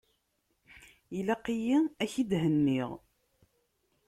Ilaq-yi 1.17 1.77
ad 2.03 2.07
k-id-henniɣ. 2.11 2.91